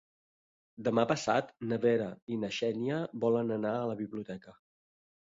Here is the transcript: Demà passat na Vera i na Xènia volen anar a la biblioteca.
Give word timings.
Demà 0.85 1.01
passat 1.11 1.51
na 1.71 1.77
Vera 1.83 2.07
i 2.37 2.39
na 2.45 2.49
Xènia 2.61 2.97
volen 3.25 3.55
anar 3.59 3.75
a 3.81 3.85
la 3.91 3.99
biblioteca. 4.01 4.57